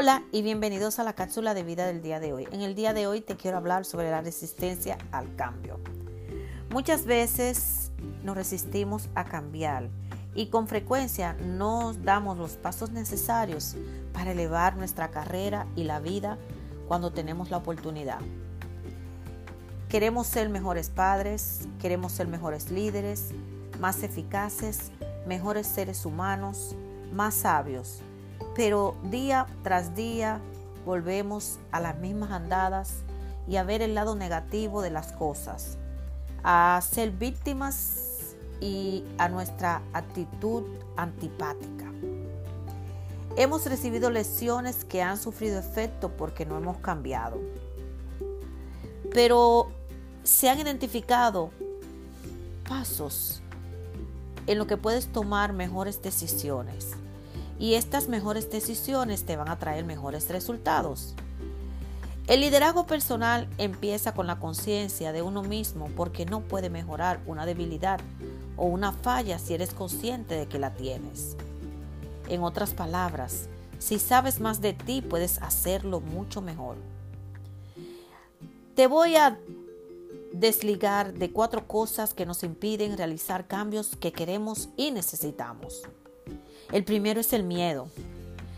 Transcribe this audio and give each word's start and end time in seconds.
Hola 0.00 0.22
y 0.30 0.42
bienvenidos 0.42 1.00
a 1.00 1.02
la 1.02 1.14
cápsula 1.14 1.54
de 1.54 1.64
vida 1.64 1.84
del 1.84 2.02
día 2.02 2.20
de 2.20 2.32
hoy. 2.32 2.46
En 2.52 2.60
el 2.60 2.76
día 2.76 2.92
de 2.94 3.08
hoy 3.08 3.20
te 3.20 3.36
quiero 3.36 3.56
hablar 3.56 3.84
sobre 3.84 4.12
la 4.12 4.20
resistencia 4.20 4.96
al 5.10 5.34
cambio. 5.34 5.80
Muchas 6.70 7.04
veces 7.04 7.90
nos 8.22 8.36
resistimos 8.36 9.08
a 9.16 9.24
cambiar 9.24 9.88
y 10.36 10.50
con 10.50 10.68
frecuencia 10.68 11.32
no 11.42 11.94
damos 11.94 12.38
los 12.38 12.52
pasos 12.52 12.92
necesarios 12.92 13.74
para 14.12 14.30
elevar 14.30 14.76
nuestra 14.76 15.10
carrera 15.10 15.66
y 15.74 15.82
la 15.82 15.98
vida 15.98 16.38
cuando 16.86 17.10
tenemos 17.10 17.50
la 17.50 17.56
oportunidad. 17.56 18.20
Queremos 19.88 20.28
ser 20.28 20.48
mejores 20.48 20.90
padres, 20.90 21.66
queremos 21.80 22.12
ser 22.12 22.28
mejores 22.28 22.70
líderes, 22.70 23.30
más 23.80 24.04
eficaces, 24.04 24.92
mejores 25.26 25.66
seres 25.66 26.06
humanos, 26.06 26.76
más 27.12 27.34
sabios 27.34 28.00
pero 28.54 28.96
día 29.04 29.46
tras 29.62 29.94
día 29.94 30.40
volvemos 30.84 31.58
a 31.70 31.80
las 31.80 31.98
mismas 31.98 32.30
andadas 32.30 33.02
y 33.46 33.56
a 33.56 33.62
ver 33.62 33.82
el 33.82 33.94
lado 33.94 34.14
negativo 34.14 34.82
de 34.82 34.90
las 34.90 35.12
cosas, 35.12 35.78
a 36.42 36.80
ser 36.82 37.10
víctimas 37.10 38.34
y 38.60 39.04
a 39.18 39.28
nuestra 39.28 39.82
actitud 39.92 40.64
antipática. 40.96 41.92
Hemos 43.36 43.64
recibido 43.66 44.10
lecciones 44.10 44.84
que 44.84 45.00
han 45.02 45.16
sufrido 45.16 45.58
efecto 45.58 46.10
porque 46.16 46.44
no 46.44 46.56
hemos 46.56 46.78
cambiado. 46.78 47.38
Pero 49.12 49.68
se 50.24 50.50
han 50.50 50.58
identificado 50.58 51.50
pasos 52.68 53.40
en 54.46 54.58
lo 54.58 54.66
que 54.66 54.76
puedes 54.76 55.06
tomar 55.06 55.52
mejores 55.52 56.02
decisiones 56.02 56.96
y 57.58 57.74
estas 57.74 58.08
mejores 58.08 58.50
decisiones 58.50 59.24
te 59.24 59.36
van 59.36 59.48
a 59.48 59.58
traer 59.58 59.84
mejores 59.84 60.28
resultados. 60.28 61.14
El 62.28 62.40
liderazgo 62.40 62.86
personal 62.86 63.48
empieza 63.56 64.12
con 64.12 64.26
la 64.26 64.38
conciencia 64.38 65.12
de 65.12 65.22
uno 65.22 65.42
mismo 65.42 65.88
porque 65.96 66.26
no 66.26 66.40
puede 66.40 66.68
mejorar 66.68 67.20
una 67.26 67.46
debilidad 67.46 68.00
o 68.56 68.66
una 68.66 68.92
falla 68.92 69.38
si 69.38 69.54
eres 69.54 69.72
consciente 69.72 70.34
de 70.34 70.46
que 70.46 70.58
la 70.58 70.74
tienes. 70.74 71.36
En 72.28 72.42
otras 72.42 72.74
palabras, 72.74 73.48
si 73.78 73.98
sabes 73.98 74.40
más 74.40 74.60
de 74.60 74.74
ti 74.74 75.00
puedes 75.00 75.40
hacerlo 75.40 76.00
mucho 76.00 76.42
mejor. 76.42 76.76
Te 78.74 78.86
voy 78.86 79.16
a 79.16 79.38
desligar 80.32 81.14
de 81.14 81.32
cuatro 81.32 81.66
cosas 81.66 82.12
que 82.12 82.26
nos 82.26 82.42
impiden 82.42 82.98
realizar 82.98 83.46
cambios 83.46 83.96
que 83.96 84.12
queremos 84.12 84.68
y 84.76 84.90
necesitamos. 84.90 85.82
El 86.72 86.84
primero 86.84 87.20
es 87.20 87.32
el 87.32 87.44
miedo. 87.44 87.88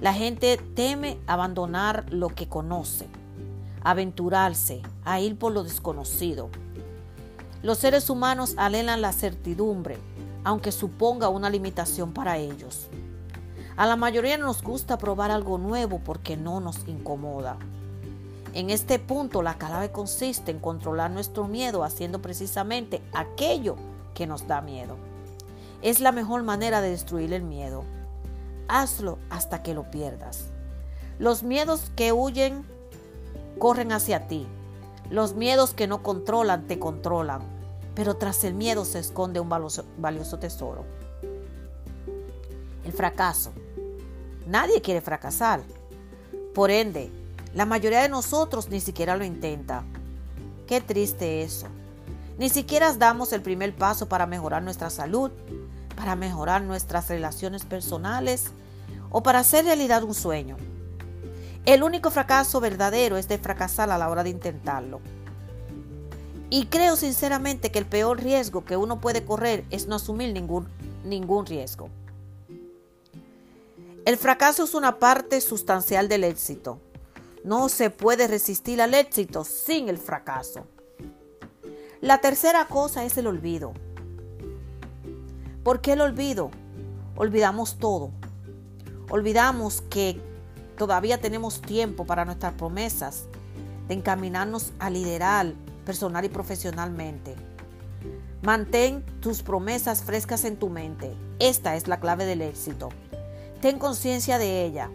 La 0.00 0.12
gente 0.12 0.56
teme 0.74 1.18
abandonar 1.26 2.06
lo 2.10 2.28
que 2.28 2.48
conoce, 2.48 3.06
aventurarse, 3.84 4.82
a 5.04 5.20
ir 5.20 5.38
por 5.38 5.52
lo 5.52 5.62
desconocido. 5.62 6.50
Los 7.62 7.78
seres 7.78 8.10
humanos 8.10 8.54
anhelan 8.56 9.00
la 9.00 9.12
certidumbre, 9.12 9.96
aunque 10.42 10.72
suponga 10.72 11.28
una 11.28 11.50
limitación 11.50 12.12
para 12.12 12.38
ellos. 12.38 12.88
A 13.76 13.86
la 13.86 13.96
mayoría 13.96 14.36
nos 14.36 14.62
gusta 14.62 14.98
probar 14.98 15.30
algo 15.30 15.58
nuevo 15.58 16.00
porque 16.04 16.36
no 16.36 16.60
nos 16.60 16.86
incomoda. 16.88 17.56
En 18.54 18.68
este 18.68 18.98
punto 18.98 19.40
la 19.40 19.54
clave 19.54 19.92
consiste 19.92 20.50
en 20.50 20.58
controlar 20.58 21.10
nuestro 21.10 21.48
miedo 21.48 21.84
haciendo 21.84 22.20
precisamente 22.20 23.00
aquello 23.12 23.76
que 24.14 24.26
nos 24.26 24.46
da 24.46 24.60
miedo. 24.60 25.11
Es 25.82 25.98
la 25.98 26.12
mejor 26.12 26.44
manera 26.44 26.80
de 26.80 26.90
destruir 26.90 27.32
el 27.32 27.42
miedo. 27.42 27.84
Hazlo 28.68 29.18
hasta 29.30 29.62
que 29.62 29.74
lo 29.74 29.90
pierdas. 29.90 30.44
Los 31.18 31.42
miedos 31.42 31.90
que 31.96 32.12
huyen 32.12 32.64
corren 33.58 33.92
hacia 33.92 34.28
ti. 34.28 34.46
Los 35.10 35.34
miedos 35.34 35.74
que 35.74 35.86
no 35.88 36.02
controlan 36.02 36.66
te 36.66 36.78
controlan. 36.78 37.42
Pero 37.94 38.14
tras 38.14 38.44
el 38.44 38.54
miedo 38.54 38.84
se 38.84 39.00
esconde 39.00 39.40
un 39.40 39.48
valioso, 39.48 40.38
tesoro. 40.38 40.84
El 42.84 42.92
fracaso. 42.92 43.52
Nadie 44.46 44.80
quiere 44.80 45.00
fracasar. 45.00 45.62
Por 46.54 46.70
ende, 46.70 47.10
la 47.54 47.66
mayoría 47.66 48.02
de 48.02 48.08
nosotros 48.08 48.70
ni 48.70 48.80
siquiera 48.80 49.16
lo 49.16 49.24
intenta. 49.24 49.84
Qué 50.66 50.80
triste 50.80 51.42
eso. 51.42 51.66
Ni 52.38 52.48
siquiera 52.48 52.92
damos 52.94 53.32
el 53.32 53.42
primer 53.42 53.74
paso 53.76 54.08
para 54.08 54.26
mejorar 54.26 54.62
nuestra 54.62 54.88
salud, 54.88 55.30
para 55.94 56.16
mejorar 56.16 56.62
nuestras 56.62 57.08
relaciones 57.08 57.64
personales 57.64 58.52
o 59.10 59.22
para 59.22 59.40
hacer 59.40 59.64
realidad 59.64 60.02
un 60.04 60.14
sueño. 60.14 60.56
El 61.64 61.82
único 61.82 62.10
fracaso 62.10 62.60
verdadero 62.60 63.16
es 63.16 63.28
de 63.28 63.38
fracasar 63.38 63.90
a 63.90 63.98
la 63.98 64.08
hora 64.10 64.24
de 64.24 64.30
intentarlo. 64.30 65.00
Y 66.50 66.66
creo 66.66 66.96
sinceramente 66.96 67.70
que 67.70 67.78
el 67.78 67.86
peor 67.86 68.22
riesgo 68.22 68.64
que 68.64 68.76
uno 68.76 69.00
puede 69.00 69.24
correr 69.24 69.64
es 69.70 69.86
no 69.86 69.96
asumir 69.96 70.32
ningún, 70.32 70.68
ningún 71.04 71.46
riesgo. 71.46 71.88
El 74.04 74.16
fracaso 74.16 74.64
es 74.64 74.74
una 74.74 74.98
parte 74.98 75.40
sustancial 75.40 76.08
del 76.08 76.24
éxito. 76.24 76.80
No 77.44 77.68
se 77.68 77.90
puede 77.90 78.26
resistir 78.26 78.82
al 78.82 78.94
éxito 78.94 79.44
sin 79.44 79.88
el 79.88 79.98
fracaso. 79.98 80.66
La 82.00 82.20
tercera 82.20 82.66
cosa 82.66 83.04
es 83.04 83.16
el 83.16 83.28
olvido. 83.28 83.72
¿Por 85.62 85.80
qué 85.80 85.92
el 85.92 86.00
olvido? 86.00 86.50
Olvidamos 87.14 87.76
todo. 87.78 88.10
Olvidamos 89.10 89.80
que 89.82 90.20
todavía 90.76 91.20
tenemos 91.20 91.62
tiempo 91.62 92.04
para 92.04 92.24
nuestras 92.24 92.54
promesas 92.54 93.26
de 93.86 93.94
encaminarnos 93.94 94.72
a 94.80 94.90
liderar 94.90 95.52
personal 95.84 96.24
y 96.24 96.28
profesionalmente. 96.28 97.36
Mantén 98.42 99.04
tus 99.20 99.42
promesas 99.42 100.02
frescas 100.02 100.44
en 100.44 100.56
tu 100.56 100.68
mente. 100.68 101.14
Esta 101.38 101.76
es 101.76 101.86
la 101.86 102.00
clave 102.00 102.24
del 102.24 102.42
éxito. 102.42 102.88
Ten 103.60 103.78
conciencia 103.78 104.38
de 104.38 104.64
ella. 104.64 104.90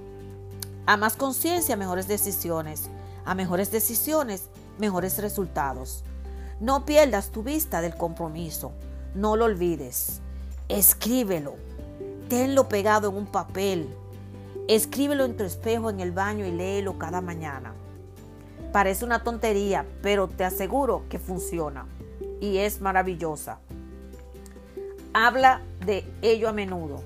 A 0.85 0.97
más 0.97 1.16
conciencia, 1.16 1.77
mejores 1.77 2.09
decisiones. 2.09 2.89
A 3.23 3.35
mejores 3.35 3.72
decisiones, 3.72 4.50
mejores 4.79 5.17
resultados. 5.19 6.03
No 6.59 6.85
pierdas 6.85 7.29
tu 7.29 7.41
vista 7.41 7.79
del 7.79 7.95
compromiso. 7.95 8.73
No 9.16 9.38
lo 9.38 9.45
olvides. 9.45 10.22
Escríbelo. 10.69 11.55
Tenlo 12.28 12.67
pegado 12.67 13.09
en 13.09 13.16
un 13.16 13.25
papel. 13.25 13.88
Escríbelo 14.67 15.23
en 15.23 15.38
tu 15.38 15.45
espejo 15.45 15.89
en 15.89 16.01
el 16.01 16.11
baño 16.11 16.45
y 16.45 16.51
léelo 16.51 16.97
cada 16.97 17.22
mañana. 17.22 17.73
Parece 18.73 19.06
una 19.06 19.23
tontería, 19.23 19.85
pero 20.01 20.27
te 20.27 20.44
aseguro 20.44 21.03
que 21.09 21.19
funciona 21.19 21.85
y 22.41 22.57
es 22.57 22.81
maravillosa. 22.81 23.59
Habla 25.13 25.61
de 25.85 26.06
ello 26.22 26.50
a 26.50 26.53
menudo 26.53 27.01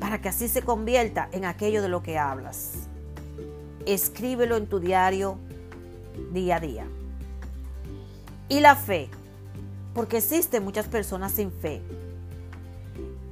para 0.00 0.20
que 0.20 0.28
así 0.28 0.48
se 0.48 0.62
convierta 0.62 1.28
en 1.30 1.44
aquello 1.44 1.82
de 1.82 1.88
lo 1.88 2.02
que 2.02 2.18
hablas. 2.18 2.72
Escríbelo 3.86 4.56
en 4.56 4.66
tu 4.66 4.80
diario 4.80 5.38
día 6.32 6.56
a 6.56 6.60
día. 6.60 6.86
Y 8.48 8.58
la 8.58 8.74
fe, 8.74 9.08
porque 9.94 10.16
existen 10.16 10.64
muchas 10.64 10.88
personas 10.88 11.30
sin 11.30 11.52
fe 11.52 11.80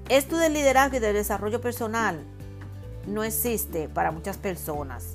esto 0.08 0.38
del 0.38 0.54
liderazgo 0.54 0.96
y 0.96 1.00
del 1.00 1.14
desarrollo 1.14 1.60
personal 1.60 2.24
no 3.06 3.24
existe 3.24 3.88
para 3.88 4.10
muchas 4.10 4.36
personas. 4.38 5.12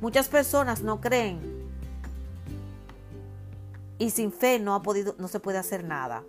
Muchas 0.00 0.28
personas 0.28 0.82
no 0.82 1.00
creen 1.00 1.40
y 3.98 4.10
sin 4.10 4.32
fe 4.32 4.58
no, 4.58 4.74
ha 4.74 4.82
podido, 4.82 5.14
no 5.18 5.28
se 5.28 5.40
puede 5.40 5.58
hacer 5.58 5.84
nada. 5.84 6.24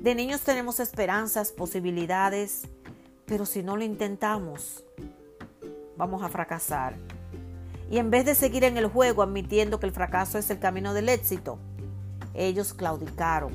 De 0.00 0.14
niños 0.14 0.40
tenemos 0.40 0.80
esperanzas, 0.80 1.52
posibilidades, 1.52 2.62
pero 3.26 3.44
si 3.44 3.62
no 3.62 3.76
lo 3.76 3.84
intentamos, 3.84 4.82
vamos 5.96 6.22
a 6.22 6.30
fracasar. 6.30 6.94
Y 7.90 7.98
en 7.98 8.10
vez 8.10 8.24
de 8.24 8.34
seguir 8.34 8.64
en 8.64 8.78
el 8.78 8.86
juego 8.86 9.22
admitiendo 9.22 9.78
que 9.78 9.86
el 9.86 9.92
fracaso 9.92 10.38
es 10.38 10.48
el 10.50 10.58
camino 10.58 10.94
del 10.94 11.10
éxito, 11.10 11.58
ellos 12.32 12.72
claudicaron 12.72 13.52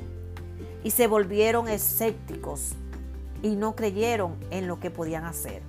y 0.84 0.92
se 0.92 1.08
volvieron 1.08 1.66
escépticos 1.66 2.76
y 3.42 3.56
no 3.56 3.74
creyeron 3.74 4.36
en 4.50 4.66
lo 4.66 4.80
que 4.80 4.90
podían 4.90 5.24
hacer. 5.24 5.62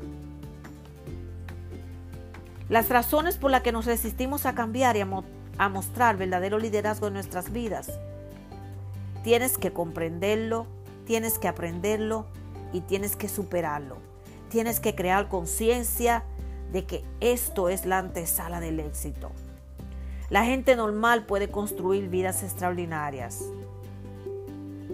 Las 2.69 2.89
razones 2.89 3.37
por 3.37 3.51
las 3.51 3.61
que 3.61 3.71
nos 3.71 3.85
resistimos 3.85 4.45
a 4.45 4.53
cambiar 4.53 4.95
y 4.95 5.01
a, 5.01 5.69
mostrar 5.69 6.17
verdadero 6.17 6.59
liderazgo 6.59 7.07
en 7.07 7.13
nuestras 7.13 7.51
vidas. 7.51 7.91
Tienes 9.23 9.57
que 9.57 9.73
comprenderlo, 9.73 10.67
tienes 11.05 11.39
que 11.39 11.47
aprenderlo 11.47 12.27
y 12.71 12.81
tienes 12.81 13.15
que 13.15 13.27
superarlo. 13.27 13.97
Tienes 14.49 14.79
que 14.79 14.95
crear 14.95 15.27
conciencia 15.27 16.23
de 16.71 16.85
que 16.85 17.03
esto 17.19 17.69
es 17.69 17.85
la 17.85 17.97
antesala 17.97 18.59
del 18.59 18.79
éxito. 18.79 19.31
La 20.29 20.45
gente 20.45 20.75
normal 20.75 21.25
puede 21.25 21.49
construir 21.49 22.07
vidas 22.07 22.43
extraordinarias, 22.43 23.43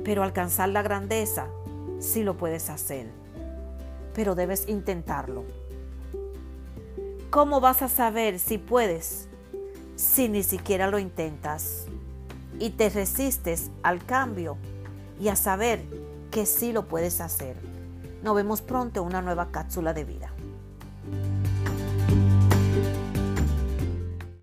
pero 0.06 0.24
alcanzar 0.24 0.70
la 0.70 0.82
grandeza 0.82 1.48
sí 2.00 2.24
lo 2.24 2.38
puedes 2.38 2.70
hacer, 2.70 3.08
pero 4.14 4.36
debes 4.36 4.68
intentarlo. 4.68 5.44
cómo 7.30 7.60
vas 7.60 7.82
a 7.82 7.90
saber 7.90 8.40
si 8.40 8.58
puedes 8.58 9.28
si 9.96 10.30
ni 10.30 10.44
siquiera 10.44 10.90
lo 10.90 11.00
intentas 11.00 11.86
y 12.60 12.72
te 12.72 12.90
resistes 12.90 13.72
al 13.84 14.06
cambio 14.06 14.58
y 15.20 15.28
a 15.30 15.36
saber 15.36 15.84
que 16.32 16.46
sí 16.46 16.72
lo 16.72 16.88
puedes 16.88 17.22
hacer? 17.22 17.58
Nos 18.24 18.36
vemos 18.36 18.62
pronto 18.62 19.02
en 19.02 19.08
una 19.08 19.22
nueva 19.22 19.52
cápsula 19.52 19.94
de 19.94 20.04
vida. 20.04 20.35